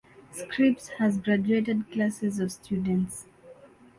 [0.31, 3.27] Scripps has graduated classes of students.